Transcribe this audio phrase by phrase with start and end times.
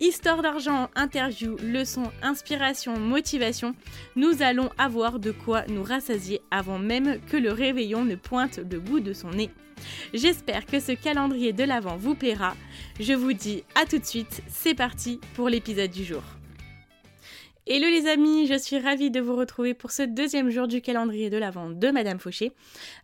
[0.00, 3.74] Histoire d'argent, interview, leçons, inspiration, motivation,
[4.16, 8.80] nous allons avoir de quoi nous rassasier avant même que le réveillon ne pointe le
[8.80, 9.50] bout de son nez.
[10.14, 12.56] J'espère que ce calendrier de l'Avent vous plaira.
[12.98, 16.22] Je vous dis à tout de suite, c'est parti pour l'épisode du jour.
[17.66, 21.28] Hello les amis, je suis ravie de vous retrouver pour ce deuxième jour du calendrier
[21.28, 22.52] de l'Avent de Madame Fauché.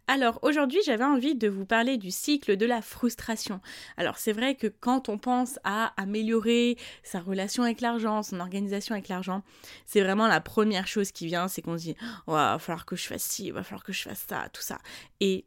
[0.07, 3.61] Alors aujourd'hui j'avais envie de vous parler du cycle de la frustration.
[3.99, 8.95] Alors c'est vrai que quand on pense à améliorer sa relation avec l'argent, son organisation
[8.95, 9.43] avec l'argent,
[9.85, 12.97] c'est vraiment la première chose qui vient, c'est qu'on se dit oh, va falloir que
[12.97, 14.79] je fasse ci, va falloir que je fasse ça, tout ça.
[15.21, 15.45] Et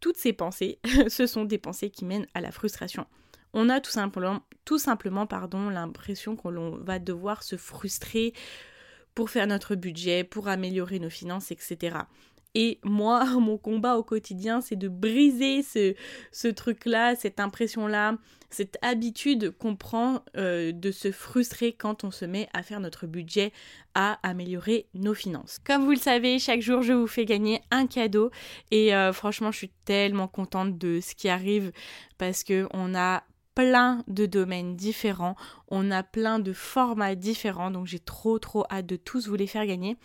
[0.00, 3.06] toutes ces pensées, ce sont des pensées qui mènent à la frustration
[3.54, 8.32] on a tout simplement, tout simplement pardon, l'impression qu'on va devoir se frustrer
[9.14, 11.98] pour faire notre budget, pour améliorer nos finances, etc.
[12.54, 18.16] Et moi, mon combat au quotidien, c'est de briser ce, truc-là, cette impression-là,
[18.50, 23.06] cette habitude qu'on prend euh, de se frustrer quand on se met à faire notre
[23.06, 23.52] budget,
[23.94, 25.58] à améliorer nos finances.
[25.64, 28.30] Comme vous le savez, chaque jour, je vous fais gagner un cadeau.
[28.70, 31.72] Et euh, franchement, je suis tellement contente de ce qui arrive
[32.18, 33.24] parce que on a
[33.54, 35.36] plein de domaines différents,
[35.68, 39.46] on a plein de formats différents, donc j'ai trop trop hâte de tous vous les
[39.46, 39.96] faire gagner.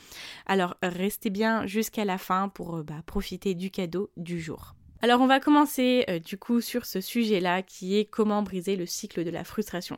[0.46, 4.75] Alors restez bien jusqu'à la fin pour euh, bah, profiter du cadeau du jour.
[5.02, 8.85] Alors on va commencer euh, du coup sur ce sujet-là qui est comment briser le
[8.85, 9.97] cycle de la frustration.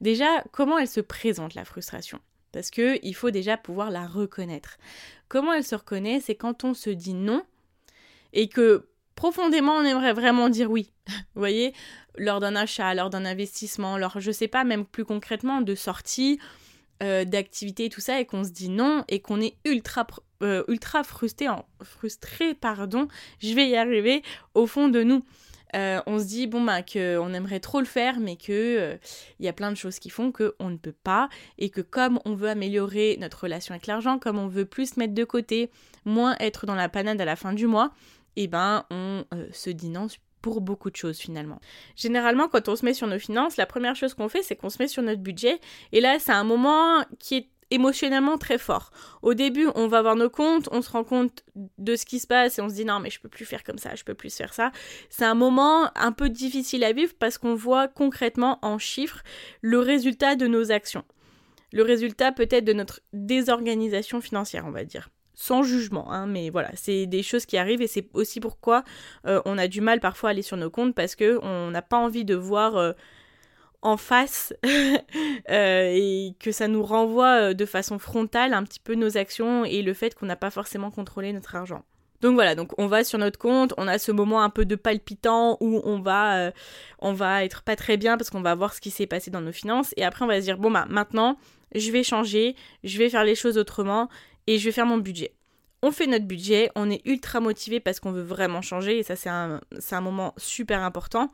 [0.00, 2.18] Déjà, comment elle se présente la frustration?
[2.52, 4.76] Parce que il faut déjà pouvoir la reconnaître.
[5.28, 7.44] Comment elle se reconnaît C'est quand on se dit non
[8.32, 8.89] et que
[9.20, 10.92] profondément on aimerait vraiment dire oui.
[11.34, 11.74] Vous voyez,
[12.16, 16.38] lors d'un achat, lors d'un investissement, lors, je sais pas, même plus concrètement, de sortie,
[17.02, 20.06] euh, d'activité, tout ça, et qu'on se dit non, et qu'on est ultra,
[20.42, 23.08] euh, ultra frustré, en, frustré, pardon,
[23.40, 24.22] je vais y arriver,
[24.54, 25.22] au fond de nous.
[25.76, 28.98] Euh, on se dit bon bah qu'on aimerait trop le faire mais que
[29.38, 32.18] il y a plein de choses qui font qu'on ne peut pas et que comme
[32.24, 35.70] on veut améliorer notre relation avec l'argent, comme on veut plus mettre de côté,
[36.04, 37.92] moins être dans la panade à la fin du mois,
[38.36, 40.06] eh ben on euh, se dit non
[40.40, 41.60] pour beaucoup de choses finalement.
[41.96, 44.70] Généralement, quand on se met sur nos finances, la première chose qu'on fait, c'est qu'on
[44.70, 45.60] se met sur notre budget.
[45.92, 48.90] Et là, c'est un moment qui est émotionnellement très fort.
[49.22, 51.44] Au début, on va voir nos comptes, on se rend compte
[51.78, 53.62] de ce qui se passe et on se dit non mais je peux plus faire
[53.62, 54.72] comme ça, je peux plus faire ça.
[55.08, 59.22] C'est un moment un peu difficile à vivre parce qu'on voit concrètement en chiffres
[59.60, 61.04] le résultat de nos actions.
[61.72, 65.08] Le résultat peut-être de notre désorganisation financière, on va dire
[65.40, 68.84] sans jugement, hein, mais voilà, c'est des choses qui arrivent et c'est aussi pourquoi
[69.26, 71.80] euh, on a du mal parfois à aller sur nos comptes parce que on n'a
[71.80, 72.92] pas envie de voir euh,
[73.80, 74.52] en face
[75.50, 79.80] euh, et que ça nous renvoie de façon frontale un petit peu nos actions et
[79.80, 81.84] le fait qu'on n'a pas forcément contrôlé notre argent.
[82.20, 84.76] Donc voilà, donc on va sur notre compte, on a ce moment un peu de
[84.76, 86.52] palpitant où on va,
[86.98, 89.40] on va être pas très bien parce qu'on va voir ce qui s'est passé dans
[89.40, 91.38] nos finances et après on va se dire bon bah maintenant
[91.74, 94.10] je vais changer, je vais faire les choses autrement
[94.46, 95.32] et je vais faire mon budget.
[95.82, 99.16] On fait notre budget, on est ultra motivé parce qu'on veut vraiment changer et ça
[99.16, 99.60] c'est un,
[100.00, 101.32] moment super important.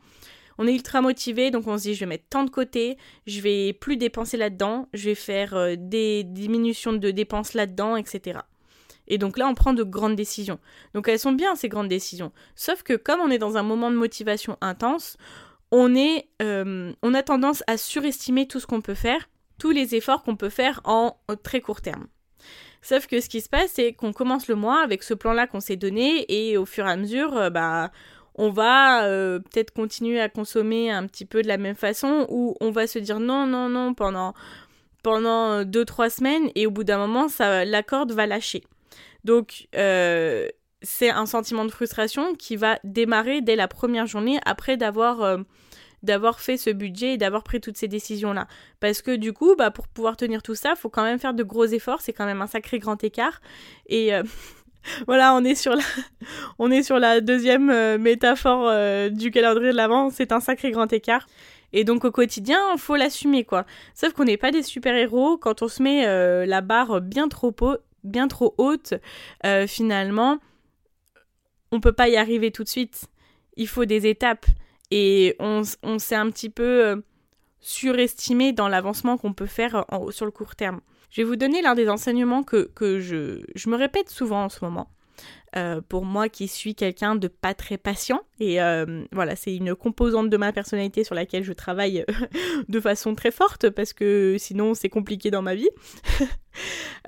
[0.57, 2.97] On est ultra motivé, donc on se dit je vais mettre tant de côté,
[3.27, 8.39] je vais plus dépenser là-dedans, je vais faire euh, des diminutions de dépenses là-dedans, etc.
[9.07, 10.59] Et donc là, on prend de grandes décisions.
[10.93, 12.31] Donc elles sont bien ces grandes décisions.
[12.55, 15.17] Sauf que comme on est dans un moment de motivation intense,
[15.71, 15.93] on,
[16.41, 19.29] euh, on a tendance à surestimer tout ce qu'on peut faire,
[19.59, 22.07] tous les efforts qu'on peut faire en très court terme.
[22.81, 25.59] Sauf que ce qui se passe, c'est qu'on commence le mois avec ce plan-là qu'on
[25.59, 27.91] s'est donné et au fur et à mesure, euh, bah,
[28.35, 32.55] on va euh, peut-être continuer à consommer un petit peu de la même façon ou
[32.61, 34.33] on va se dire non, non, non pendant
[35.03, 38.63] pendant 2-3 semaines et au bout d'un moment, ça, la corde va lâcher.
[39.23, 40.47] Donc, euh,
[40.81, 45.37] c'est un sentiment de frustration qui va démarrer dès la première journée après d'avoir
[46.03, 48.47] d'avoir fait ce budget et d'avoir pris toutes ces décisions-là.
[48.79, 51.43] Parce que du coup, bah, pour pouvoir tenir tout ça, faut quand même faire de
[51.43, 53.41] gros efforts, c'est quand même un sacré grand écart.
[53.87, 54.23] Et euh,
[55.07, 55.83] voilà, on est sur la,
[56.59, 60.71] on est sur la deuxième euh, métaphore euh, du calendrier de l'Avent, c'est un sacré
[60.71, 61.27] grand écart.
[61.73, 63.65] Et donc au quotidien, faut l'assumer quoi.
[63.93, 66.05] Sauf qu'on n'est pas des super-héros quand on se met
[66.45, 67.53] la barre bien trop,
[68.05, 68.93] bien trop haute,
[69.67, 70.39] finalement,
[71.73, 73.07] on peut pas y arriver tout de suite.
[73.57, 74.45] Il faut des étapes.
[74.91, 75.63] Et on,
[75.99, 76.95] s'est un petit peu euh,
[77.59, 80.81] surestimé dans l'avancement qu'on peut faire sur le court terme.
[81.09, 84.63] Je vais vous donner l'un des enseignements que, je, je, me répète souvent en ce
[84.63, 84.89] moment.
[85.57, 88.21] Euh, pour moi qui suis quelqu'un de pas très patient.
[88.39, 92.05] Et euh, voilà, c'est une composante de ma personnalité sur laquelle je travaille
[92.69, 95.69] de façon très forte parce que sinon c'est compliqué dans ma vie.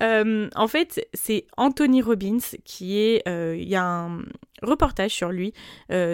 [0.00, 3.22] en fait, c'est Anthony Robbins qui est...
[3.26, 4.22] Il y a un
[4.62, 5.52] reportage sur lui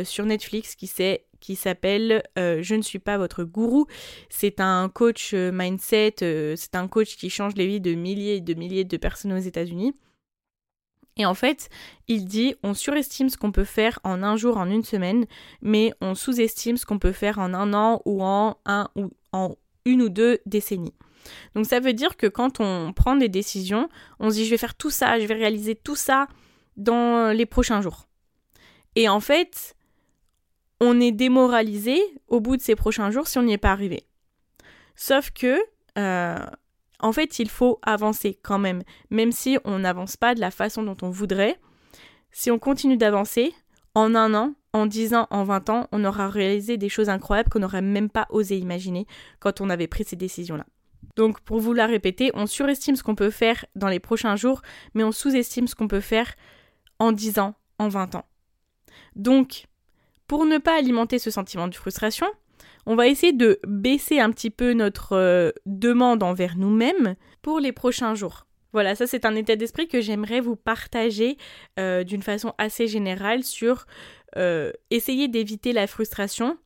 [0.05, 3.87] sur Netflix qui s'est qui s'appelle euh, Je ne suis pas votre gourou.
[4.29, 8.37] C'est un coach euh, mindset, euh, c'est un coach qui change les vies de milliers
[8.37, 9.95] et de milliers de personnes aux États-Unis.
[11.17, 11.69] Et en fait,
[12.09, 15.27] il dit on surestime ce qu'on peut faire en un jour, en une semaine,
[15.63, 19.57] mais on sous-estime ce qu'on peut faire en un an ou en un ou en
[19.85, 20.95] une ou deux décennies.
[21.55, 23.89] Donc ça veut dire que quand on prend des décisions,
[24.21, 26.29] on se dit je vais faire tout ça, je vais réaliser tout ça
[26.77, 28.07] dans les prochains jours.
[28.95, 29.77] Et en fait,
[30.81, 31.99] on est démoralisé
[32.29, 34.07] au bout de ces prochains jours si on n'y est pas arrivé.
[34.95, 35.59] Sauf que,
[35.99, 36.47] euh,
[37.01, 40.83] en fait, il faut avancer quand même, même si on n'avance pas de la façon
[40.83, 41.59] dont on voudrait.
[42.33, 43.55] Si on continue d'avancer,
[43.95, 47.49] en un an, en dix ans, en vingt ans, on aura réalisé des choses incroyables
[47.49, 49.07] qu'on n'aurait même pas osé imaginer
[49.41, 50.67] quand on avait pris ces décisions-là.
[51.17, 54.61] Donc, pour vous la répéter, on surestime ce qu'on peut faire dans les prochains jours,
[54.93, 56.35] mais on sous-estime ce qu'on peut faire
[56.99, 58.27] en dix ans, en vingt ans.
[59.15, 59.65] Donc,
[60.27, 62.27] pour ne pas alimenter ce sentiment de frustration,
[62.87, 67.73] on va essayer de baisser un petit peu notre euh, demande envers nous-mêmes pour les
[67.73, 68.47] prochains jours.
[68.73, 71.37] Voilà, ça c'est un état d'esprit que j'aimerais vous partager
[71.79, 73.87] euh, d'une façon assez générale sur
[74.37, 76.59] euh, essayer d'éviter la frustration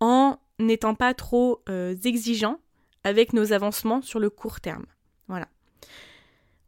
[0.00, 1.62] en n'étant pas trop
[2.04, 2.60] exigeant
[3.04, 4.86] avec nos avancements sur le court terme.
[5.28, 5.48] Voilà.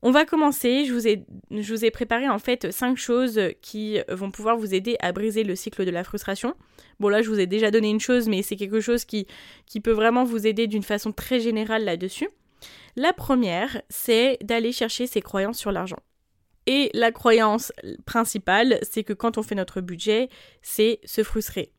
[0.02, 4.72] On va commencer, je vous, ai, préparé en fait cinq choses qui vont pouvoir vous
[4.74, 6.54] aider à briser le cycle de la frustration.
[7.00, 9.26] Bon là je vous ai déjà donné une chose mais c'est quelque chose qui,
[9.66, 12.30] qui peut vraiment vous aider d'une façon très générale là-dessus.
[12.96, 16.00] La première c'est d'aller chercher ses croyances sur l'argent.
[16.66, 17.70] Et la croyance
[18.06, 20.30] principale c'est que quand on fait notre budget
[20.62, 21.72] c'est se frustrer.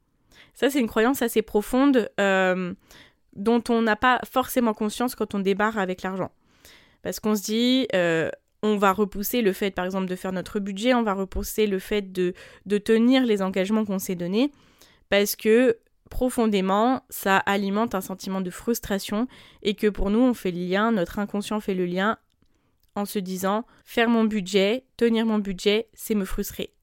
[0.53, 2.75] Ça c'est une croyance assez profonde euh,
[3.33, 6.29] dont on n'a pas forcément conscience quand on débarre avec l'argent.
[7.03, 8.29] Parce qu'on se dit, euh,
[8.63, 11.79] on va repousser le fait, par exemple, de faire notre budget, on va repousser le
[11.79, 12.33] fait de,
[12.65, 14.51] de tenir les engagements qu'on s'est donnés,
[15.09, 19.27] parce que profondément, ça alimente un sentiment de frustration
[19.63, 22.17] et que pour nous, on fait le lien, notre inconscient fait le lien
[22.95, 26.73] en se disant, faire mon budget, tenir mon budget, c'est me frustrer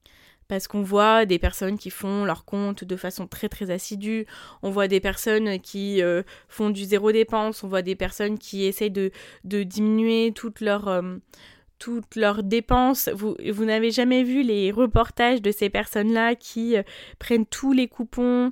[0.49, 4.25] parce qu'on voit des personnes qui font leur compte de façon très très assidue,
[4.63, 8.65] on voit des personnes qui euh, font du zéro dépense, on voit des personnes qui
[8.65, 9.11] essayent de,
[9.45, 13.09] diminuer toutes leurs, euh, dépenses.
[13.13, 16.83] Vous, vous n'avez jamais vu les reportages de ces personnes-là qui euh,
[17.19, 18.51] prennent tous les coupons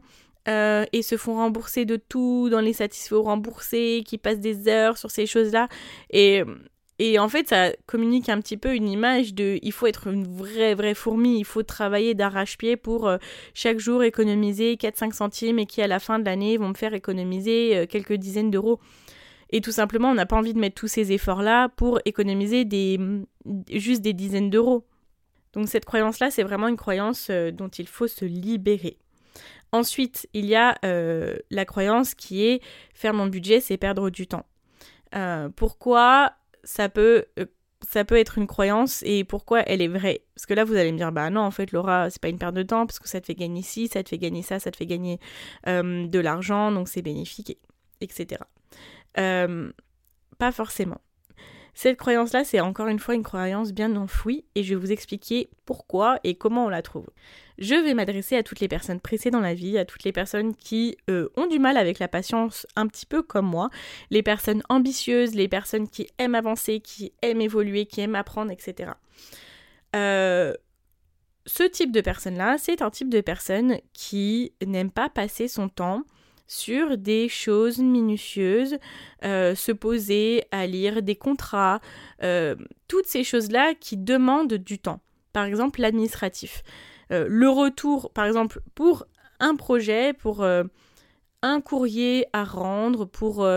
[0.50, 5.12] et se font rembourser de tout dans les satisfaits remboursés, qui passent des heures sur
[5.12, 5.68] ces choses-là.
[6.10, 6.42] Et
[7.00, 10.27] et en fait, ça communique un petit peu une image de il faut être une
[10.27, 13.18] vraie, vraie fourmi, il faut travailler d'arrache-pied pour euh,
[13.54, 16.96] chaque jour économiser 4-5 centimes et qui, à la fin de l'année, vont me faire
[16.96, 18.80] économiser euh, quelques dizaines d'euros.
[19.51, 23.00] Et tout simplement, on n'a pas envie de mettre tous ces efforts-là pour économiser des,
[23.72, 24.84] juste des dizaines d'euros.
[25.54, 28.98] Donc cette croyance-là, c'est vraiment une croyance euh, dont il faut se libérer.
[29.72, 32.62] Ensuite, il y a la croyance qui est
[32.94, 34.46] faire mon budget, c'est perdre du temps.
[35.58, 37.45] pourquoi ça peut euh,
[37.88, 40.25] ça peut être une croyance et pourquoi elle est vraie.
[40.36, 42.39] Parce que là, vous allez me dire, bah non, en fait, Laura, c'est pas une
[42.39, 44.59] perte de temps parce que ça te fait gagner ci, ça te fait gagner ça,
[44.59, 45.19] ça te fait gagner
[45.67, 47.57] euh, de l'argent, donc c'est bénéfique,
[48.01, 48.41] etc.
[49.19, 49.71] Euh,
[50.39, 51.00] pas forcément.
[51.79, 55.48] Cette croyance-là, c'est encore une fois une croyance bien enfouie et je vais vous expliquer
[55.63, 57.05] pourquoi et comment on la trouve.
[57.60, 60.55] Je vais m'adresser à toutes les personnes pressées dans la vie, à toutes les personnes
[60.55, 63.69] qui euh, ont du mal avec la patience un petit peu comme moi,
[64.10, 68.93] les personnes ambitieuses, les personnes qui aiment avancer, qui aiment évoluer, qui aiment apprendre, etc.
[69.96, 70.55] Euh,
[71.46, 76.01] ce type de personnes-là, c'est un type de personne qui n'aime pas passer son temps
[76.48, 78.77] sur des choses minutieuses,
[79.24, 81.82] euh, se poser à lire des contrats,
[82.24, 82.56] euh,
[82.88, 85.01] toutes ces choses-là qui demandent du temps.
[85.34, 86.63] Par exemple, l'administratif.
[87.12, 89.06] Euh, le retour, par exemple, pour
[89.39, 93.48] un projet, pour un courrier à rendre pour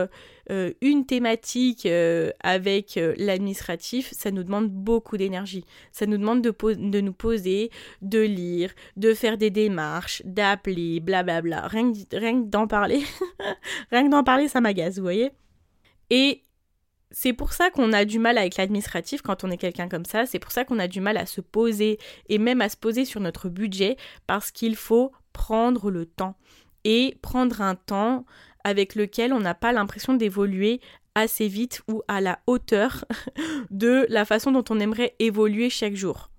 [0.50, 5.64] euh, euh, une thématique euh, avec l'administratif, ça nous demande beaucoup d'énergie.
[5.92, 7.70] Ça nous demande de, de, nous poser,
[8.02, 11.66] de lire, de faire des démarches, d'appeler, blablabla.
[11.68, 13.02] Rien que d'en parler,
[13.90, 15.30] rien que d'en parler, ça m'agace, vous voyez.
[16.10, 16.42] Et
[17.10, 20.26] c'est pour ça qu'on a du mal avec l'administratif quand on est quelqu'un comme ça,
[20.26, 23.04] c'est pour ça qu'on a du mal à se poser et même à se poser
[23.04, 26.36] sur notre budget parce qu'il faut prendre le temps
[26.84, 28.24] et prendre un temps
[28.64, 30.80] avec lequel on n'a pas l'impression d'évoluer
[31.14, 33.04] assez vite ou à la hauteur
[33.70, 36.30] de la façon dont on aimerait évoluer chaque jour.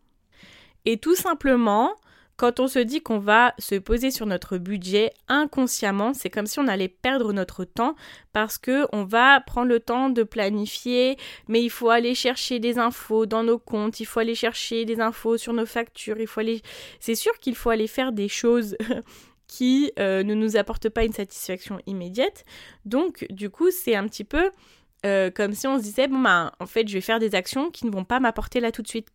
[0.86, 1.96] Et tout simplement,
[2.42, 6.58] quand on se dit qu'on va se poser sur notre budget inconsciemment, c'est comme si
[6.58, 7.96] on allait perdre notre temps
[8.34, 12.80] parce que on va prendre le temps de planifier, mais il faut aller chercher des
[12.80, 16.40] infos dans nos comptes, il faut aller chercher des infos sur nos factures, il faut
[16.40, 16.64] aller
[17.00, 18.76] c'est sûr qu'il faut aller faire des choses
[19.52, 22.46] qui euh, ne nous apportent pas une satisfaction immédiate.
[22.86, 24.50] Donc, du coup, c'est un petit peu
[25.06, 27.70] euh, comme si on se disait, bon, bah, en fait, je vais faire des actions
[27.70, 29.10] qui ne vont pas m'apporter là tout de suite.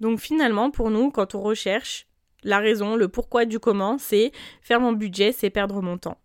[0.00, 2.06] Donc, finalement, pour nous, quand on recherche
[2.42, 4.32] la raison, le pourquoi du comment, c'est
[4.62, 6.16] faire mon budget, c'est perdre mon temps.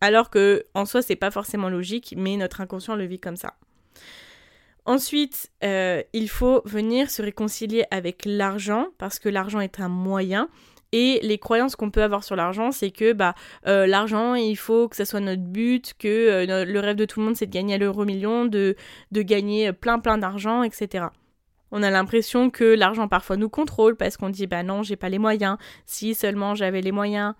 [0.00, 3.54] Alors que, en soi, c'est pas forcément logique, mais notre inconscient le vit comme ça.
[4.84, 10.48] Ensuite, euh, il faut venir se réconcilier avec l'argent, parce que l'argent est un moyen.
[10.92, 13.34] Et les croyances qu'on peut avoir sur l'argent, c'est que bah
[13.66, 17.20] euh, l'argent, il faut que ça soit notre but, que euh, le rêve de tout
[17.20, 18.76] le monde, c'est de gagner l'euro million, de,
[19.10, 21.06] de gagner plein plein d'argent, etc.
[21.70, 25.08] On a l'impression que l'argent parfois nous contrôle parce qu'on dit bah non, j'ai pas
[25.08, 25.56] les moyens.
[25.86, 27.34] Si seulement j'avais les moyens.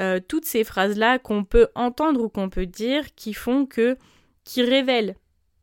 [0.00, 3.96] Euh, toutes ces phrases-là qu'on peut entendre ou qu'on peut dire qui font que,
[4.44, 5.16] qui révèlent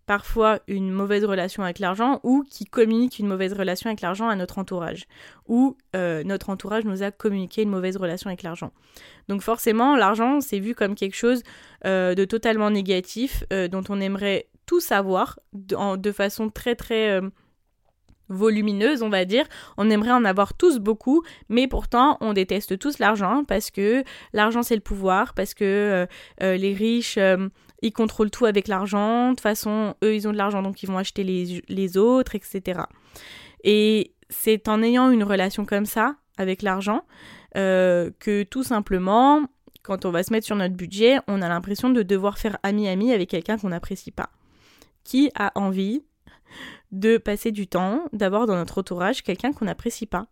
[0.05, 4.35] parfois une mauvaise relation avec l'argent ou qui communique une mauvaise relation avec l'argent à
[4.35, 5.05] notre entourage
[5.47, 8.71] ou euh, notre entourage nous a communiqué une mauvaise relation avec l'argent.
[9.29, 11.41] Donc forcément l'argent c'est vu comme quelque chose
[11.85, 17.19] euh, de totalement négatif euh, dont on aimerait tout savoir de, de façon très très
[18.29, 19.45] volumineuse, on va dire.
[19.77, 24.63] On aimerait en avoir tous beaucoup, mais pourtant on déteste tous l'argent parce que l'argent
[24.63, 26.07] c'est le pouvoir, parce que
[26.41, 27.19] les riches
[27.85, 30.87] ils contrôlent tout avec l'argent, de toute façon, eux, ils ont de l'argent, donc ils
[30.87, 32.81] vont acheter les, autres, etc.
[33.63, 37.03] Et c'est en ayant une relation comme ça avec l'argent
[37.55, 39.45] euh, que tout simplement,
[39.83, 43.13] quand on va se mettre sur notre budget, on a l'impression de devoir faire ami-ami
[43.13, 44.31] avec quelqu'un qu'on n'apprécie pas.
[45.03, 46.01] Qui a envie
[46.91, 50.25] de passer du temps, d'avoir dans notre entourage quelqu'un qu'on n'apprécie pas?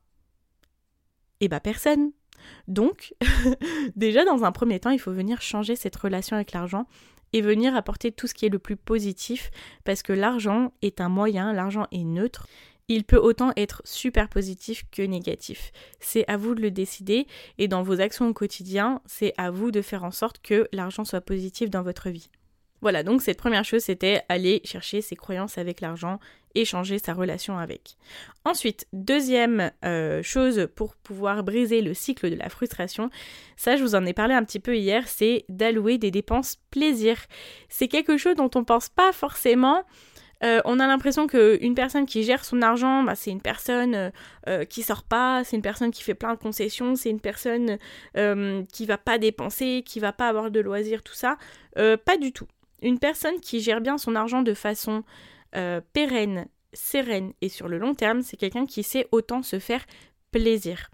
[1.40, 2.14] Eh bah personne.
[2.68, 3.14] Donc,
[3.96, 6.88] déjà dans un premier temps, il faut venir changer cette relation avec l'argent
[7.34, 9.52] et venir apporter tout ce qui est le plus positif
[9.84, 12.48] parce que l'argent est un moyen, l'argent est neutre.
[12.90, 15.72] Il peut autant être super positif que négatif.
[16.00, 19.72] C'est à vous de le décider et dans vos actions au quotidien, c'est à vous
[19.72, 22.30] de faire en sorte que l'argent soit positif dans votre vie.
[22.84, 26.20] Voilà, donc cette première chose, c'était aller chercher ses croyances avec l'argent
[26.54, 27.96] et changer sa relation avec.
[28.44, 33.10] Ensuite, deuxième euh, chose pour pouvoir briser le cycle de la frustration,
[33.56, 37.16] ça je vous en ai parlé un petit peu hier, c'est d'allouer des dépenses plaisir.
[37.70, 39.86] C'est quelque chose dont on pense pas forcément.
[40.44, 44.12] Euh, on a l'impression qu'une personne qui gère son argent, bah, c'est une personne
[44.50, 47.78] euh, qui sort pas, c'est une personne qui fait plein de concessions, c'est une personne
[48.74, 51.38] qui va pas dépenser, qui va pas avoir de loisirs, tout ça.
[51.78, 52.48] pas du tout.
[52.84, 55.04] Une personne qui gère bien son argent de façon
[55.56, 59.84] euh, pérenne, sereine et sur le long terme, c'est quelqu'un qui sait autant se faire
[60.32, 60.90] plaisir.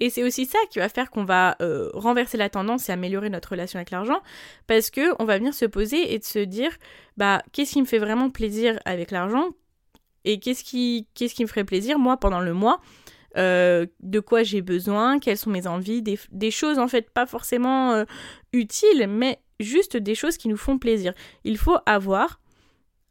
[0.00, 3.30] Et c'est aussi ça qui va faire qu'on va euh, renverser la tendance et améliorer
[3.30, 4.20] notre relation avec l'argent,
[4.66, 6.72] parce que on va venir se poser et de se dire,
[7.16, 9.50] bah, qu'est-ce qui me fait vraiment plaisir avec l'argent
[10.24, 12.80] et qu'est-ce qui, qu'est-ce qui me ferait plaisir moi pendant le mois,
[13.36, 18.04] euh, de quoi j'ai besoin, quelles sont mes envies, des, choses en fait pas forcément
[18.52, 21.12] utiles, mais juste des choses qui nous font plaisir.
[21.44, 22.40] Il faut avoir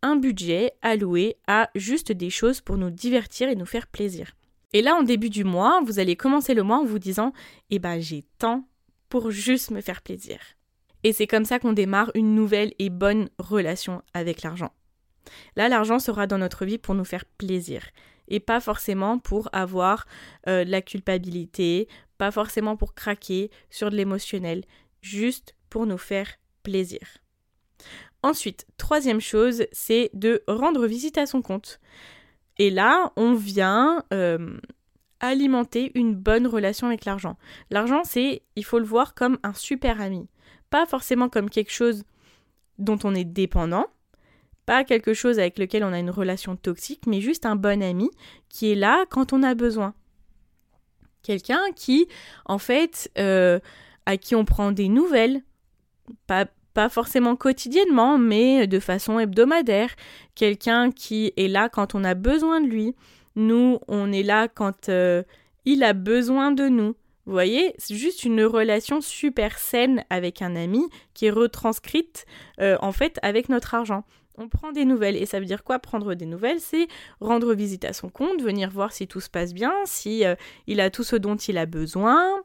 [0.01, 4.31] un budget alloué à juste des choses pour nous divertir et nous faire plaisir.
[4.74, 7.33] Et là, en début du mois, vous allez commencer le mois en vous disant
[7.69, 8.67] Eh ben, j'ai tant
[9.10, 10.39] pour juste me faire plaisir.
[11.03, 14.71] Et c'est comme ça qu'on démarre une nouvelle et bonne relation avec l'argent.
[15.55, 17.83] Là, l'argent sera dans notre vie pour nous faire plaisir
[18.27, 20.05] et pas forcément pour avoir
[20.48, 24.63] euh, de la culpabilité, pas forcément pour craquer sur de l'émotionnel,
[25.01, 26.27] juste pour nous faire
[26.61, 26.99] plaisir.
[28.21, 31.79] Ensuite, troisième chose, c'est de rendre visite à son compte.
[32.59, 34.59] Et là, on vient euh,
[35.19, 37.37] alimenter une bonne relation avec l'argent.
[37.71, 40.27] L'argent, c'est, il faut le voir comme un super ami.
[40.69, 42.03] Pas forcément comme quelque chose
[42.77, 43.87] dont on est dépendant,
[44.67, 48.11] pas quelque chose avec lequel on a une relation toxique, mais juste un bon ami
[48.49, 49.95] qui est là quand on a besoin.
[51.23, 52.07] Quelqu'un qui,
[52.45, 53.59] en fait, euh,
[54.05, 55.41] à qui on prend des nouvelles
[56.27, 59.89] pas, pas forcément quotidiennement, mais de façon hebdomadaire.
[60.36, 62.96] Quelqu'un qui est là quand on a besoin de lui.
[63.36, 65.24] Nous, on est là quand euh,
[65.65, 66.96] il a besoin de nous.
[67.25, 72.25] Vous voyez, c'est juste une relation super saine avec un ami qui est retranscrite
[72.60, 74.03] euh, en fait avec notre argent.
[74.38, 76.59] On prend des nouvelles et ça veut dire quoi prendre des nouvelles?
[76.59, 76.88] C'est
[77.19, 80.35] rendre visite à son compte, venir voir si tout se passe bien, si euh,
[80.67, 82.41] il a tout ce dont il a besoin.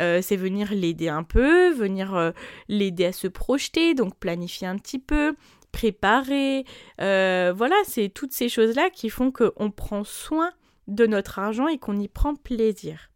[0.00, 2.32] Euh, c'est venir l'aider un peu, venir
[2.68, 5.34] l'aider à se projeter, donc planifier un petit peu,
[5.72, 6.64] préparer.
[6.98, 10.50] voilà, c'est toutes ces choses là qui font qu'on prend soin
[10.88, 13.10] de notre argent et qu'on y prend plaisir.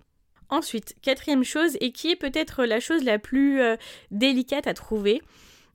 [0.48, 3.76] Ensuite, quatrième chose, et qui est peut-être la chose la plus euh,
[4.10, 5.22] délicate à trouver,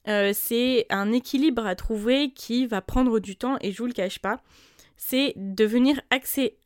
[0.08, 3.94] euh, c'est un équilibre à trouver qui va prendre du temps, et je vous le
[3.94, 4.42] cache pas,
[4.98, 6.00] c'est de venir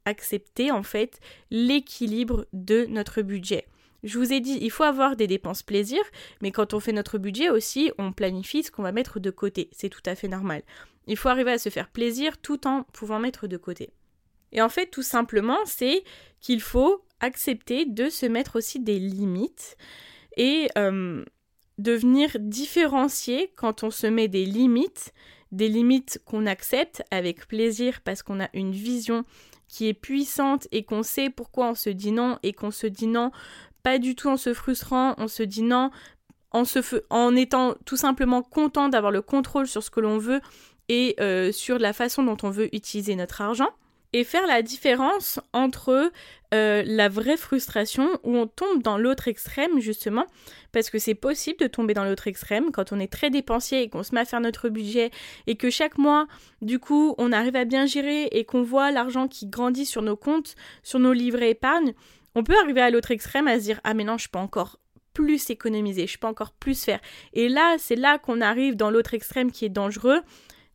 [0.06, 1.20] accepter en fait
[1.50, 3.66] l'équilibre de notre budget.
[4.04, 6.00] Je vous ai dit, il faut avoir des dépenses plaisir,
[6.42, 9.70] mais quand on fait notre budget aussi, on planifie ce qu'on va mettre de côté.
[9.74, 10.62] C'est tout à fait normal.
[11.08, 13.92] Il faut arriver à se faire plaisir tout en pouvant mettre de côté.
[14.52, 16.04] Et en fait, tout simplement, c'est
[16.40, 19.76] qu'il faut accepter de se mettre aussi des limites
[20.38, 21.26] et euh,
[21.80, 25.14] de venir différencier quand on se met des limites,
[25.52, 29.24] des limites qu'on accepte avec plaisir parce qu'on a une vision
[29.68, 33.08] qui est puissante et qu'on sait pourquoi on se dit non et qu'on se dit
[33.08, 33.32] non
[33.82, 35.90] pas du tout en se frustrant, on se dit non
[36.52, 40.42] en, se en étant tout simplement content d'avoir le contrôle sur ce que l'on veut
[40.90, 43.70] et euh, sur la façon dont on veut utiliser notre argent
[44.14, 46.12] et faire la différence entre
[46.54, 50.26] euh, la vraie frustration où on tombe dans l'autre extrême justement
[50.72, 53.90] parce que c'est possible de tomber dans l'autre extrême quand on est très dépensier et
[53.90, 55.12] qu'on se met à faire notre budget
[55.46, 56.28] et que chaque mois
[56.62, 60.16] du coup on arrive à bien gérer et qu'on voit l'argent qui grandit sur nos
[60.16, 61.94] comptes, sur nos livrets épargne,
[62.34, 64.80] on peut arriver à l'autre extrême à se dire ah mais non je peux encore
[65.14, 67.00] plus économiser, je peux encore plus faire.
[67.34, 70.22] Et là c'est là qu'on arrive dans l'autre extrême qui est dangereux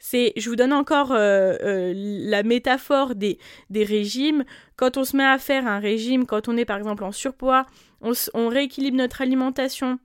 [0.07, 3.39] c'est, je vous donne encore euh, euh, la métaphore des,
[3.71, 4.45] des régimes.
[4.77, 7.65] Quand on se met à faire un régime, quand on est par exemple en surpoids,
[8.03, 9.99] on, rééquilibre notre alimentation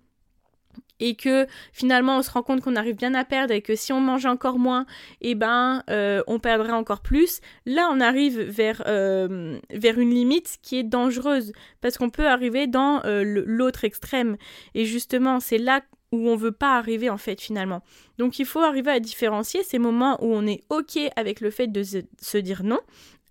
[1.02, 3.92] et que finalement on se rend compte qu'on arrive bien à perdre et que si
[3.92, 4.86] on mange encore moins,
[5.20, 7.42] eh ben euh, on perdrait encore plus.
[7.66, 13.02] Là on arrive vers, vers une limite qui est dangereuse parce qu'on peut arriver dans
[13.06, 14.38] l'autre extrême.
[14.76, 17.84] Et justement c'est là où on veut pas arriver en fait finalement.
[18.18, 21.68] Donc il faut arriver à différencier ces moments où on est ok avec le fait
[21.68, 22.80] de se dire non,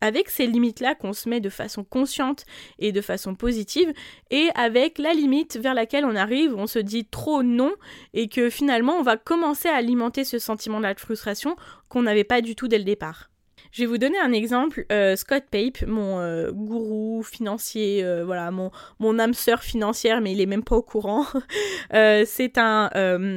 [0.01, 2.45] avec ces limites-là qu'on se met de façon consciente
[2.79, 3.93] et de façon positive,
[4.31, 7.73] et avec la limite vers laquelle on arrive, où on se dit trop non,
[8.15, 11.57] et que finalement on va commencer à alimenter ce sentiment de frustration
[11.89, 13.28] qu'on n'avait pas du tout dès le départ.
[13.73, 14.87] Je vais vous donner un exemple.
[14.91, 20.33] Euh, Scott Pape, mon euh, gourou financier, euh, voilà, mon, mon âme sœur financière, mais
[20.33, 21.27] il est même pas au courant.
[21.93, 22.91] c'est un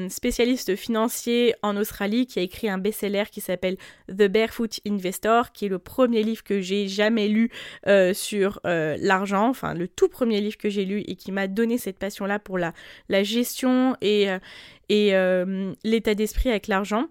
[0.10, 3.78] spécialiste financier en Australie qui a écrit un best-seller qui s'appelle
[4.10, 7.50] The Barefoot Investor, qui est le premier livre que j'ai jamais lu
[8.14, 11.98] sur l'argent, enfin le tout premier livre que j'ai lu et qui m'a donné cette
[11.98, 12.74] passion-là pour la,
[13.10, 14.28] la gestion et,
[14.92, 15.14] et
[15.84, 17.08] l'état d'esprit avec l'argent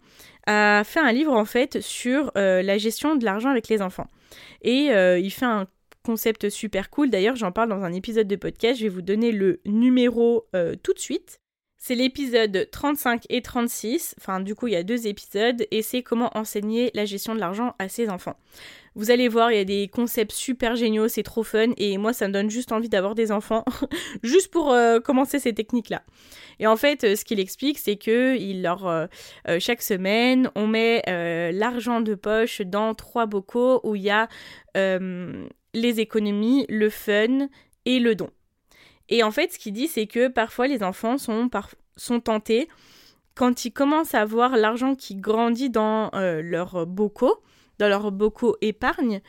[0.47, 4.07] a fait un livre en fait sur euh, la gestion de l'argent avec les enfants.
[4.63, 5.67] Et euh, il fait un
[6.05, 7.11] concept super cool.
[7.11, 8.79] D'ailleurs, j'en parle dans un épisode de podcast.
[8.79, 11.40] Je vais vous donner le numéro euh, tout de suite.
[11.83, 14.15] C'est l'épisode 35 et 36.
[14.19, 17.41] Enfin, du coup, il y a deux épisodes et c'est comment enseigner la gestion de
[17.41, 18.37] l'argent à ses enfants.
[18.95, 22.13] Vous allez voir, il y a des concepts super géniaux, c'est trop fun et moi,
[22.13, 23.65] ça me donne juste envie d'avoir des enfants,
[24.23, 26.03] juste pour commencer ces techniques-là.
[26.61, 29.07] Et en fait, euh, ce qu'il explique, c'est que il leur, euh,
[29.49, 31.03] euh, chaque semaine, on met
[31.53, 34.29] l'argent de poche dans trois bocaux où il y a
[34.75, 37.49] les économies, le fun
[37.87, 38.31] et le don.
[39.11, 41.51] Et en fait, ce qu'il dit, c'est que parfois les enfants sont,
[42.21, 42.69] tentés,
[43.35, 47.43] quand ils commencent à voir l'argent qui grandit dans leurs bocaux,
[47.79, 49.21] dans leurs bocaux épargne,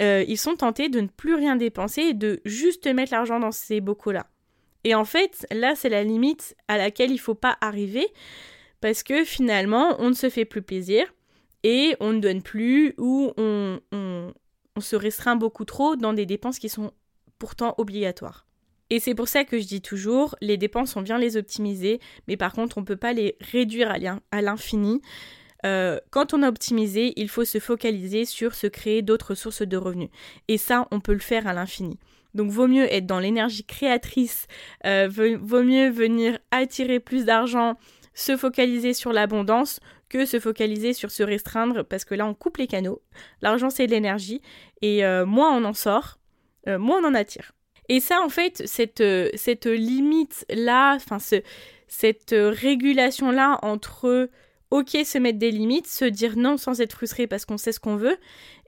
[0.00, 3.82] ils sont tentés de ne plus rien dépenser et de juste mettre l'argent dans ces
[3.82, 4.26] bocaux-là.
[4.86, 8.06] Et en fait, là, c'est la limite à laquelle il ne faut pas arriver
[8.80, 11.12] parce que finalement, on ne se fait plus plaisir
[11.64, 13.80] et on ne donne plus ou on,
[14.78, 16.92] se restreint beaucoup trop dans des dépenses qui sont
[17.40, 18.45] pourtant obligatoires.
[18.90, 22.36] Et c'est pour ça que je dis toujours, les dépenses, on vient les optimiser, mais
[22.36, 23.92] par contre, on ne peut pas les réduire
[24.30, 25.02] à l'infini.
[25.64, 29.76] Euh, quand on a optimisé, il faut se focaliser sur se créer d'autres sources de
[29.76, 30.10] revenus.
[30.46, 31.98] Et ça, on peut le faire à l'infini.
[32.34, 34.46] Donc vaut mieux être dans l'énergie créatrice,
[34.84, 37.78] euh, vaut mieux venir attirer plus d'argent,
[38.14, 42.58] se focaliser sur l'abondance que se focaliser sur se restreindre parce que là on coupe
[42.58, 43.00] les canaux.
[43.40, 44.42] L'argent c'est de l'énergie
[44.82, 46.18] et euh, moins on en sort,
[46.66, 47.55] moins on en attire.
[47.88, 49.02] Et ça, en fait, cette,
[49.34, 51.42] cette limite-là, enfin, ce,
[51.88, 54.28] cette régulation-là entre
[54.70, 57.78] ok se mettre des limites, se dire non sans être frustré parce qu'on sait ce
[57.78, 58.16] qu'on veut,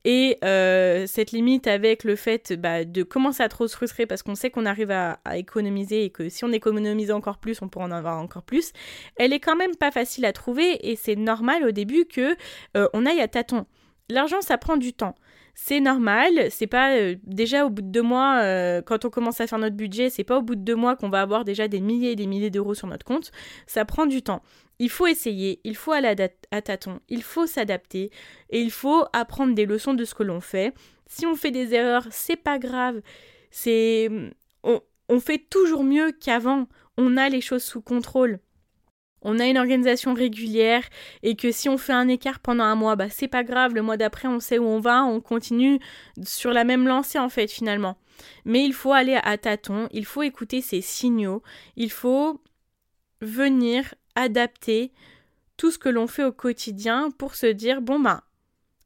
[0.04, 4.22] et euh, cette limite avec le fait bah, de commencer à trop se frustrer parce
[4.22, 7.86] qu'on sait qu'on arrive à, économiser et que si on économise encore plus, on pourra
[7.86, 8.72] en avoir encore plus,
[9.16, 12.36] elle est quand même pas facile à trouver et c'est normal au début que
[12.76, 13.66] euh, on aille à tâtons.
[14.08, 15.14] L'argent, ça prend du temps
[15.60, 16.50] c'est normal.
[16.50, 19.58] C'est pas euh, déjà au bout de deux mois, euh, quand on commence à faire
[19.58, 22.12] notre budget, c'est pas au bout de deux mois qu'on va avoir déjà des milliers
[22.12, 23.32] et des milliers d'euros sur notre compte.
[23.66, 24.40] Ça prend du temps.
[24.78, 26.14] Il faut essayer, il faut aller
[26.52, 28.12] à, tâtons, il faut s'adapter
[28.50, 30.72] et il faut apprendre des leçons de ce que l'on fait.
[31.06, 33.02] Si on fait des erreurs, c'est pas grave.
[33.50, 34.08] C'est
[34.62, 36.68] on fait toujours mieux qu'avant.
[36.96, 38.38] On a les choses sous contrôle
[39.22, 40.82] on a une organisation régulière
[41.22, 43.82] et que si on fait un écart pendant un mois, bah c'est pas grave, le
[43.82, 45.80] mois d'après on sait où on va, on continue
[46.22, 47.98] sur la même lancée en fait finalement.
[48.44, 51.42] Mais il faut aller à tâtons, il faut écouter ces signaux,
[51.76, 52.40] il faut
[53.20, 54.92] venir adapter
[55.56, 58.22] tout ce que l'on fait au quotidien pour se dire bon ben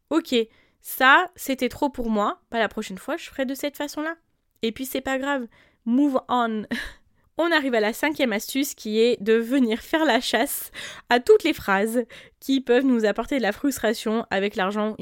[0.08, 0.34] ok
[0.80, 4.16] ça c'était trop pour moi, pas la prochaine fois je ferai de cette façon-là.
[4.62, 5.46] Et puis c'est pas grave,
[5.84, 6.64] move on.
[7.38, 10.70] on arrive à la cinquième astuce qui est de venir faire la chasse
[11.08, 12.04] à toutes les phrases
[12.40, 14.96] qui peuvent nous apporter de la frustration avec l'argent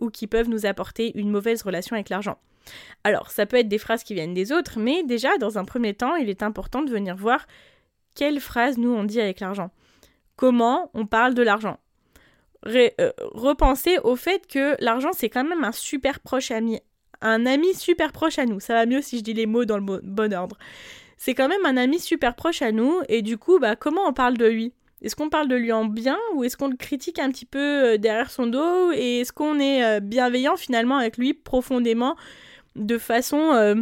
[0.00, 2.38] ou qui peuvent nous apporter une mauvaise relation avec l'argent.
[3.02, 5.94] Alors, ça peut être des phrases qui viennent des autres, mais déjà, dans un premier
[5.94, 7.46] temps, il est important de venir voir
[8.14, 9.70] quelles phrases nous on dit avec l'argent.
[10.36, 11.78] Comment on parle de l'argent?
[12.66, 16.78] Euh, repenser au fait que l'argent, c'est quand même un super proche ami.
[17.20, 18.60] Un ami super proche à nous.
[18.60, 20.58] Ça va mieux si je dis les mots dans le bon ordre
[21.24, 24.12] c'est quand même un ami super proche à nous, et du coup, bah, comment on
[24.12, 24.72] parle de lui?
[25.02, 27.60] Est-ce qu'on parle de lui en bien, ou est-ce qu'on le critique un petit peu
[27.92, 32.16] euh, derrière son dos, et est-ce qu'on est euh, bienveillant finalement avec lui profondément,
[32.74, 33.76] de façon, euh,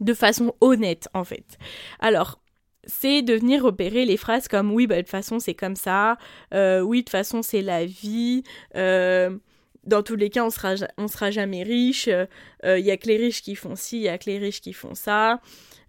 [0.00, 1.58] de façon honnête en fait?
[2.00, 2.40] Alors,
[2.86, 6.16] c'est de venir repérer les phrases comme oui, bah, de toute façon c'est comme ça,
[6.52, 11.30] oui, de toute façon c'est la vie, dans tous les cas on sera, on sera
[11.30, 14.30] jamais riche, il y a que les riches qui font ci, il y a que
[14.30, 15.42] les riches qui font ça,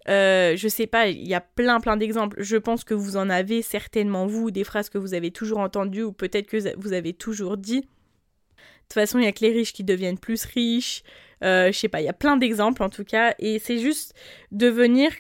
[0.09, 2.41] euh, je sais pas, il y a plein plein d'exemples.
[2.41, 6.03] Je pense que vous en avez certainement vous, des phrases que vous avez toujours entendues
[6.03, 7.81] ou peut-être que vous avez toujours dit.
[7.81, 11.03] De toute façon, il y a que les riches qui deviennent plus riches.
[11.43, 13.35] Euh, je sais pas, il y a plein d'exemples en tout cas.
[13.39, 14.13] Et c'est juste
[14.51, 15.11] de venir,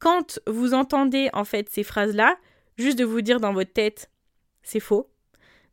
[0.00, 2.36] quand vous entendez en fait ces phrases-là,
[2.76, 4.10] juste de vous dire dans votre tête,
[4.62, 5.13] c'est faux.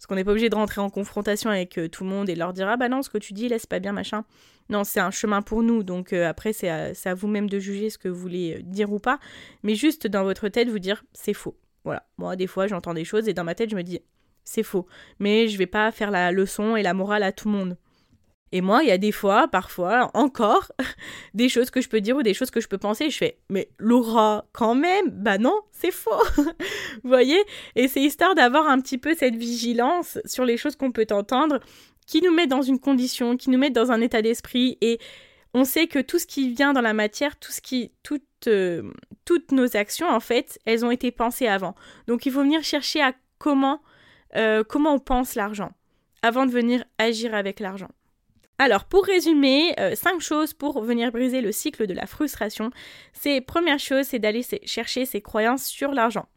[0.02, 2.34] Parce qu'on n'est pas obligé de rentrer en confrontation avec euh, tout le monde et
[2.34, 4.26] leur dire Ah bah non, ce que tu dis là, c'est pas bien, machin.
[4.68, 8.00] Non, c'est un chemin pour nous, donc euh, après, c'est à, vous-même de juger ce
[8.00, 9.20] que vous voulez euh, dire ou pas.
[9.62, 11.56] Mais juste dans votre tête, vous dire C'est faux.
[11.84, 12.04] Voilà.
[12.18, 14.00] Moi, des fois, j'entends des choses et dans ma tête, je me dis
[14.44, 14.88] C'est faux.
[15.20, 17.78] Mais je vais pas faire la leçon et la morale à tout le monde.
[18.52, 20.72] Et moi, il y a des fois, parfois, encore,
[21.34, 23.10] des choses que je peux dire ou des choses que je peux penser.
[23.10, 26.12] je fais, mais Laura, quand même, bah non, c'est faux.
[26.38, 27.42] Vous voyez?
[27.76, 31.60] Et c'est histoire d'avoir un petit peu cette vigilance sur les choses qu'on peut entendre,
[32.08, 34.78] qui nous met dans une condition, qui nous met dans un état d'esprit.
[34.82, 35.00] Et
[35.54, 38.92] on sait que tout ce qui vient dans la matière, tout ce qui, toutes, euh,
[39.24, 41.76] toutes nos actions, en fait, elles ont été pensées avant.
[42.08, 43.82] Donc il faut venir chercher à comment,
[44.36, 45.72] euh, comment on pense l'argent
[46.22, 47.90] avant de venir agir avec l'argent.
[48.58, 52.70] Alors, pour résumer, euh, cinq choses pour venir briser le cycle de la frustration.
[53.14, 56.28] C'est première chose, c'est d'aller chercher ses croyances sur l'argent.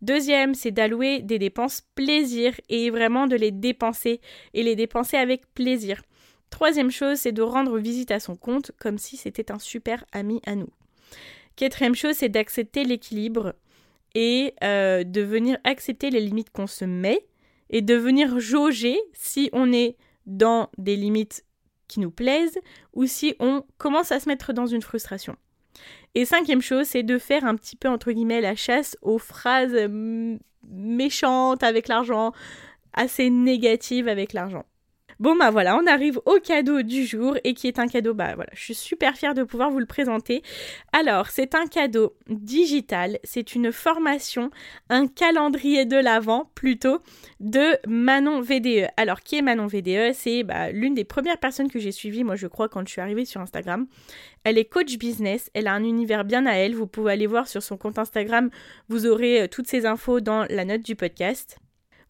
[0.00, 4.20] Deuxième, c'est d'allouer des dépenses plaisir et vraiment de les dépenser
[4.54, 6.02] et les dépenser avec plaisir.
[6.50, 10.40] Troisième chose, c'est de rendre visite à son compte comme si c'était un super ami
[10.46, 10.70] à nous.
[11.56, 13.54] Quatrième chose, c'est d'accepter l'équilibre
[14.14, 17.26] et euh, de venir accepter les limites qu'on se met
[17.70, 21.44] et de venir jauger si on est dans des limites
[21.88, 22.58] qui nous plaisent
[22.92, 25.36] ou si on commence à se mettre dans une frustration.
[26.14, 29.76] Et cinquième chose, c'est de faire un petit peu entre guillemets la chasse aux phrases
[30.68, 32.32] méchantes avec l'argent,
[32.94, 34.64] assez négatives avec l'argent.
[35.18, 38.34] Bon bah voilà, on arrive au cadeau du jour et qui est un cadeau, bah
[38.34, 40.42] voilà, je suis super fière de pouvoir vous le présenter.
[40.92, 44.50] Alors, c'est un cadeau digital, c'est une formation,
[44.90, 47.00] un calendrier de l'avant plutôt
[47.40, 48.88] de Manon VDE.
[48.98, 52.36] Alors, qui est Manon VDE C'est bah, l'une des premières personnes que j'ai suivies, moi
[52.36, 53.86] je crois, quand je suis arrivée sur Instagram.
[54.44, 57.48] Elle est coach business, elle a un univers bien à elle, vous pouvez aller voir
[57.48, 58.50] sur son compte Instagram,
[58.90, 61.58] vous aurez euh, toutes ces infos dans la note du podcast.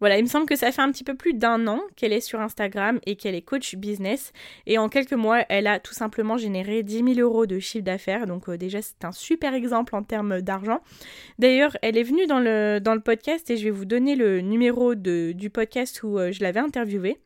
[0.01, 2.21] Voilà, il me semble que ça fait un petit peu plus d'un an qu'elle est
[2.21, 4.33] sur Instagram et qu'elle est coach business.
[4.67, 8.27] Et en quelques mois, elle a tout simplement généré 10 000 euros de chiffre d'affaires.
[8.27, 10.81] Donc euh, déjà, c'est un super exemple en termes d'argent.
[11.39, 15.51] D'ailleurs, elle est venue dans le, podcast et je vais vous donner le numéro du
[15.51, 17.19] podcast où euh, je l'avais interviewée.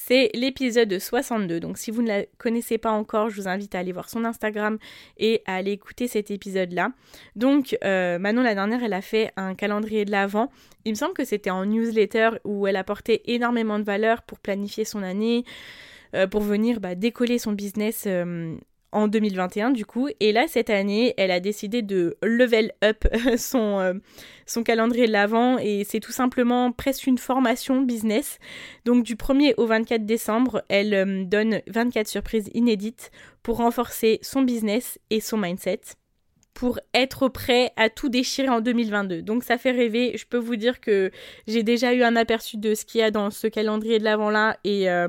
[0.00, 1.58] C'est l'épisode 62.
[1.58, 4.24] Donc si vous ne la connaissez pas encore, je vous invite à aller voir son
[4.24, 4.78] Instagram
[5.18, 6.92] et à aller écouter cet épisode-là.
[7.34, 10.50] Donc euh, Manon la dernière, elle a fait un calendrier de l'Avent.
[10.84, 14.84] Il me semble que c'était en newsletter où elle apportait énormément de valeur pour planifier
[14.84, 15.44] son année,
[16.14, 18.56] euh, pour venir bah, décoller son business euh,
[18.92, 20.08] en 2021 du coup.
[20.20, 23.04] Et là, cette année, elle a décidé de level up
[23.36, 23.94] son, euh,
[24.46, 28.38] son calendrier de l'avant et c'est tout simplement presque une formation business.
[28.84, 33.10] Donc du 1er au 24 décembre, elle euh, donne 24 surprises inédites
[33.42, 35.80] pour renforcer son business et son mindset
[36.58, 39.22] pour être prêt à tout déchirer en 2022.
[39.22, 40.16] Donc ça fait rêver.
[40.16, 41.12] Je peux vous dire que
[41.46, 44.28] j'ai déjà eu un aperçu de ce qu'il y a dans ce calendrier de l'avant
[44.28, 45.06] là et euh,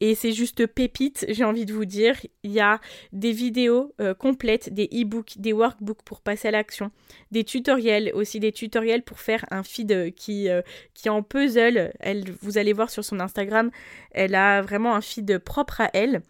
[0.00, 2.16] et c'est juste pépite, j'ai envie de vous dire.
[2.42, 2.80] Il y a
[3.12, 6.90] des vidéos euh, complètes, des e-books, des workbooks pour passer à l'action,
[7.30, 10.62] des tutoriels, aussi des tutoriels pour faire un feed euh, qui, euh,
[10.94, 11.92] qui en puzzle.
[12.00, 13.70] Elle, vous allez voir sur son Instagram,
[14.10, 16.22] elle a vraiment un feed propre à elle.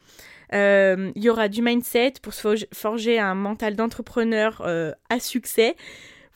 [0.52, 5.74] Il y aura du mindset pour se forger un mental d'entrepreneur à succès.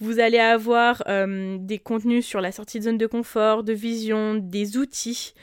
[0.01, 4.77] Vous allez avoir des contenus sur la sortie de zone de confort, de vision, des
[4.77, 5.35] outils.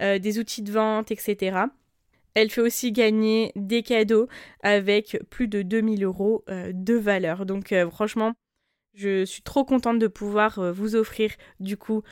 [0.00, 1.58] Euh, des outils de vente, etc.
[2.34, 4.28] Elle fait aussi gagner des cadeaux
[4.62, 7.44] avec plus de 2000 euros euh, de valeur.
[7.44, 8.32] Donc euh, franchement,
[8.94, 12.02] je suis trop contente de pouvoir vous offrir du coup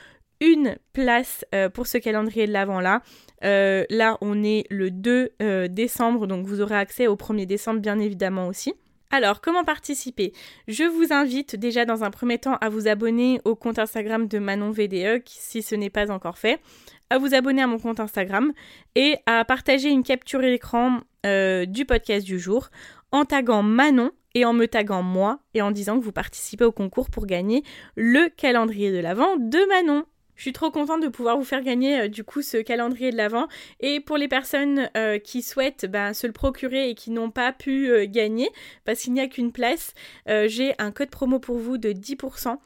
[0.40, 3.02] une place pour ce calendrier de l'avant là.
[3.42, 5.32] là, on est le 2
[5.68, 8.74] décembre, donc vous aurez accès au 1er décembre bien évidemment aussi.
[9.10, 10.32] Alors, comment participer?
[10.68, 14.38] Je vous invite déjà dans un premier temps à vous abonner au compte Instagram de
[14.38, 16.60] Manon VDE si ce n'est pas encore fait
[17.10, 18.52] à vous abonner à mon compte Instagram
[18.94, 22.68] et à partager une capture d'écran euh, du podcast du jour
[23.12, 26.72] en taguant Manon et en me taguant moi et en disant que vous participez au
[26.72, 27.62] concours pour gagner
[27.96, 30.04] le calendrier de l'Avent de Manon.
[30.36, 33.16] Je suis trop contente de pouvoir vous faire gagner euh, du coup ce calendrier de
[33.16, 33.48] l'Avent.
[33.80, 37.52] Et pour les personnes euh, qui souhaitent ben, se le procurer et qui n'ont pas
[37.52, 38.48] pu gagner,
[38.84, 39.94] parce qu'il n'y a qu'une place,
[40.26, 42.58] j'ai un code promo pour vous de 10%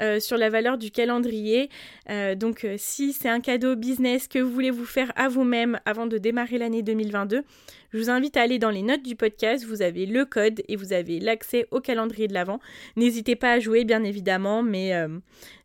[0.00, 1.68] euh, sur la valeur du calendrier.
[2.08, 5.78] Euh, donc euh, si c'est un cadeau business que vous voulez vous faire à vous-même
[5.84, 7.42] avant de démarrer l'année 2022,
[7.92, 10.76] je vous invite à aller dans les notes du podcast, vous avez le code et
[10.76, 12.60] vous avez l'accès au calendrier de l'avant.
[12.96, 14.92] N'hésitez pas à jouer bien évidemment, mais,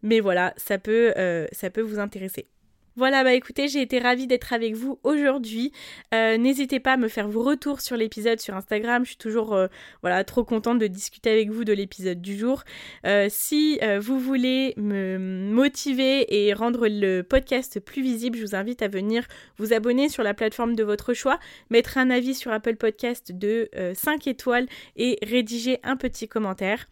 [0.01, 1.13] mais voilà, ça peut,
[1.51, 2.47] ça peut vous intéresser.
[2.97, 5.73] Voilà, bah écoutez, j'ai été ravie d'être avec vous aujourd'hui.
[6.13, 9.03] Euh, n'hésitez pas à me faire vos retours sur l'épisode sur Instagram.
[9.03, 9.67] Je suis toujours euh,
[10.01, 12.63] voilà, trop contente de discuter avec vous de l'épisode du jour.
[13.05, 15.17] Euh, si vous voulez me
[15.51, 19.27] motiver et rendre le podcast plus visible, je vous invite à venir
[19.57, 21.37] vous abonner sur la plateforme de votre choix,
[21.69, 26.87] mettre un avis sur Apple Podcast de 5 étoiles et rédiger un petit commentaire.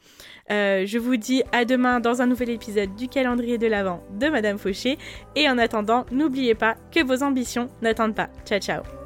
[0.50, 4.58] je vous dis à demain dans un nouvel épisode du calendrier de l'Avent de Madame
[4.58, 4.98] Fauché.
[5.36, 8.30] Et en attendant, n'oubliez pas que vos ambitions n'attendent pas.
[8.46, 9.03] Ciao ciao